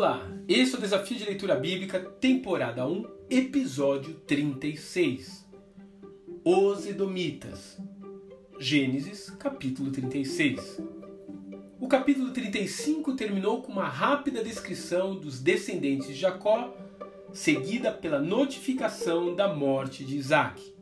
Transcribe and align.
Olá, 0.00 0.26
esse 0.48 0.74
é 0.74 0.78
o 0.78 0.80
Desafio 0.80 1.18
de 1.18 1.26
Leitura 1.26 1.54
Bíblica, 1.56 2.00
temporada 2.00 2.86
1, 2.86 3.04
episódio 3.28 4.14
36. 4.26 5.46
Os 6.42 6.86
Edomitas. 6.86 7.78
Gênesis, 8.58 9.28
capítulo 9.28 9.92
36. 9.92 10.80
O 11.78 11.86
capítulo 11.86 12.30
35 12.30 13.14
terminou 13.14 13.60
com 13.60 13.72
uma 13.72 13.90
rápida 13.90 14.42
descrição 14.42 15.16
dos 15.16 15.38
descendentes 15.38 16.06
de 16.06 16.14
Jacó, 16.14 16.74
seguida 17.34 17.92
pela 17.92 18.18
notificação 18.18 19.34
da 19.34 19.54
morte 19.54 20.02
de 20.02 20.16
Isaac. 20.16 20.74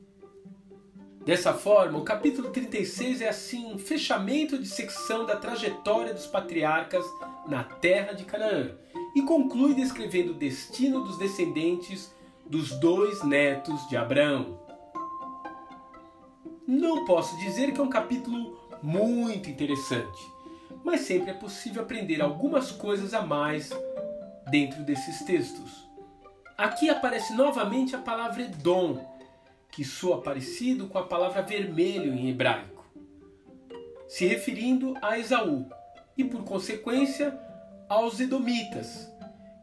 Dessa 1.26 1.52
forma, 1.52 1.98
o 1.98 2.04
capítulo 2.04 2.50
36 2.50 3.20
é 3.20 3.28
assim 3.28 3.66
um 3.66 3.78
fechamento 3.78 4.56
de 4.56 4.68
secção 4.68 5.26
da 5.26 5.34
trajetória 5.34 6.14
dos 6.14 6.28
patriarcas 6.28 7.04
na 7.48 7.64
terra 7.64 8.12
de 8.12 8.24
Canaã 8.24 8.76
e 9.14 9.22
conclui 9.22 9.74
descrevendo 9.74 10.32
o 10.32 10.34
destino 10.34 11.02
dos 11.04 11.18
descendentes 11.18 12.14
dos 12.46 12.70
dois 12.80 13.22
netos 13.24 13.88
de 13.88 13.96
Abraão. 13.96 14.58
Não 16.66 17.04
posso 17.04 17.36
dizer 17.38 17.72
que 17.72 17.80
é 17.80 17.82
um 17.82 17.88
capítulo 17.88 18.58
muito 18.82 19.48
interessante, 19.48 20.30
mas 20.84 21.00
sempre 21.00 21.30
é 21.30 21.34
possível 21.34 21.82
aprender 21.82 22.20
algumas 22.20 22.70
coisas 22.70 23.14
a 23.14 23.22
mais 23.22 23.70
dentro 24.50 24.82
desses 24.82 25.24
textos. 25.24 25.88
Aqui 26.56 26.90
aparece 26.90 27.34
novamente 27.34 27.94
a 27.94 27.98
palavra 27.98 28.42
Edom, 28.42 28.98
que 29.70 29.84
soa 29.84 30.20
parecido 30.20 30.88
com 30.88 30.98
a 30.98 31.06
palavra 31.06 31.42
vermelho 31.42 32.12
em 32.12 32.28
hebraico, 32.28 32.84
se 34.08 34.26
referindo 34.26 34.94
a 35.00 35.18
Esaú 35.18 35.66
e, 36.16 36.24
por 36.24 36.42
consequência, 36.44 37.38
aos 37.88 38.20
Edomitas, 38.20 39.10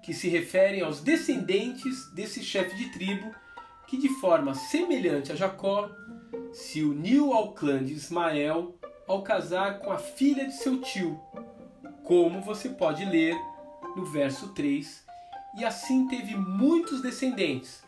que 0.02 0.14
se 0.14 0.28
referem 0.28 0.81
aos 0.81 1.00
descendentes 1.02 2.12
desse 2.14 2.44
chefe 2.44 2.76
de 2.76 2.92
tribo 2.92 3.34
que, 3.88 3.98
de 3.98 4.09
forma 4.09 4.54
semelhante 4.54 5.31
a 5.31 5.36
Jacó, 5.36 5.90
se 6.52 6.84
uniu 6.84 7.34
ao 7.34 7.53
clã 7.53 7.84
de 7.84 7.94
Ismael 7.94 8.76
ao 9.08 9.22
casar 9.22 9.80
com 9.80 9.92
a 9.92 9.98
filha 9.98 10.46
de 10.46 10.53
seu 10.53 10.81
tio, 10.81 11.20
como 12.03 12.42
você 12.42 12.70
pode 12.70 13.06
ler 13.06 13.36
no 13.96 14.06
verso 14.06 14.50
3, 14.50 15.06
e 15.58 15.64
assim 15.64 16.08
teve 16.08 16.36
muitos 16.36 17.02
descendentes, 17.02 17.84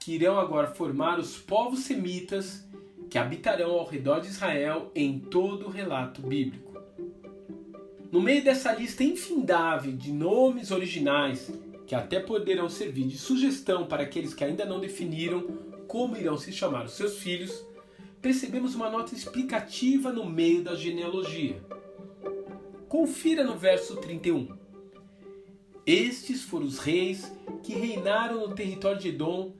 que 0.00 0.14
irão 0.14 0.38
agora 0.38 0.74
formar 0.74 1.18
os 1.18 1.38
povos 1.38 1.80
semitas 1.80 2.64
que 3.08 3.18
habitarão 3.18 3.70
ao 3.70 3.86
redor 3.86 4.20
de 4.20 4.28
Israel 4.28 4.90
em 4.94 5.18
todo 5.18 5.66
o 5.66 5.70
relato 5.70 6.20
bíblico. 6.20 6.75
No 8.10 8.20
meio 8.20 8.42
dessa 8.42 8.72
lista 8.72 9.02
infindável 9.02 9.92
de 9.92 10.12
nomes 10.12 10.70
originais, 10.70 11.50
que 11.86 11.94
até 11.94 12.20
poderão 12.20 12.68
servir 12.68 13.06
de 13.06 13.18
sugestão 13.18 13.86
para 13.86 14.02
aqueles 14.02 14.34
que 14.34 14.44
ainda 14.44 14.64
não 14.64 14.80
definiram 14.80 15.42
como 15.86 16.16
irão 16.16 16.36
se 16.36 16.52
chamar 16.52 16.86
os 16.86 16.92
seus 16.92 17.18
filhos, 17.18 17.64
percebemos 18.20 18.74
uma 18.74 18.90
nota 18.90 19.14
explicativa 19.14 20.12
no 20.12 20.24
meio 20.24 20.62
da 20.62 20.74
genealogia. 20.74 21.62
Confira 22.88 23.44
no 23.44 23.56
verso 23.56 23.96
31. 23.96 24.56
Estes 25.84 26.42
foram 26.42 26.66
os 26.66 26.78
reis 26.78 27.32
que 27.62 27.72
reinaram 27.72 28.48
no 28.48 28.54
território 28.54 29.00
de 29.00 29.08
Edom 29.08 29.52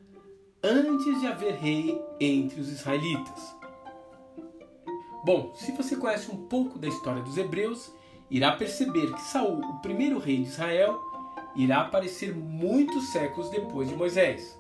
antes 0.63 1.21
de 1.21 1.27
haver 1.27 1.55
rei 1.55 2.01
entre 2.19 2.61
os 2.61 2.69
israelitas. 2.69 3.55
Bom, 5.25 5.53
se 5.55 5.73
você 5.73 5.97
conhece 5.97 6.31
um 6.31 6.47
pouco 6.49 6.79
da 6.79 6.89
história 6.89 7.23
dos 7.23 7.37
hebreus, 7.37 7.93
irá 8.31 8.53
perceber 8.53 9.13
que 9.13 9.21
Saul, 9.23 9.61
o 9.61 9.79
primeiro 9.81 10.19
rei 10.19 10.39
de 10.39 10.49
Israel, 10.49 11.01
irá 11.55 11.83
aparecer 11.83 12.35
muitos 12.35 13.13
séculos 13.13 13.51
depois 13.51 13.89
de 13.89 13.95
Moisés. 13.95 14.59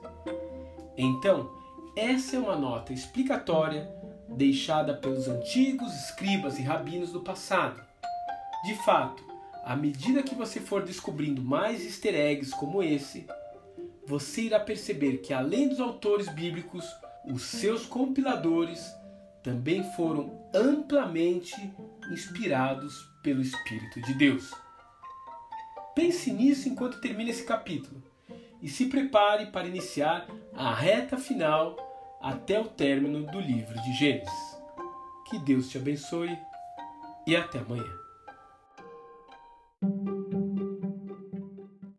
Então, 0.96 1.50
essa 1.94 2.36
é 2.36 2.38
uma 2.38 2.56
nota 2.56 2.92
explicatória 2.92 3.90
deixada 4.28 4.94
pelos 4.94 5.28
antigos 5.28 5.92
escribas 5.94 6.58
e 6.58 6.62
rabinos 6.62 7.12
do 7.12 7.20
passado. 7.20 7.80
De 8.64 8.74
fato, 8.84 9.22
à 9.64 9.76
medida 9.76 10.22
que 10.22 10.34
você 10.34 10.60
for 10.60 10.84
descobrindo 10.84 11.42
mais 11.42 11.84
easter 11.84 12.14
eggs 12.14 12.54
como 12.56 12.82
esse, 12.82 13.26
você 14.06 14.42
irá 14.42 14.60
perceber 14.60 15.18
que 15.18 15.34
além 15.34 15.68
dos 15.68 15.80
autores 15.80 16.28
bíblicos, 16.28 16.84
os 17.24 17.42
seus 17.42 17.84
compiladores 17.84 18.94
também 19.42 19.82
foram 19.92 20.48
amplamente 20.54 21.54
inspirados 22.10 23.08
pelo 23.22 23.40
Espírito 23.40 24.00
de 24.00 24.14
Deus. 24.14 24.52
Pense 25.94 26.32
nisso 26.32 26.68
enquanto 26.68 27.00
termina 27.00 27.30
esse 27.30 27.44
capítulo 27.44 28.02
e 28.62 28.68
se 28.68 28.86
prepare 28.86 29.46
para 29.46 29.66
iniciar 29.66 30.26
a 30.54 30.74
reta 30.74 31.16
final 31.16 31.76
até 32.20 32.60
o 32.60 32.64
término 32.64 33.24
do 33.30 33.40
livro 33.40 33.74
de 33.82 33.92
Gênesis. 33.94 34.58
Que 35.28 35.38
Deus 35.38 35.68
te 35.68 35.78
abençoe 35.78 36.36
e 37.26 37.34
até 37.34 37.58
amanhã. 37.58 38.05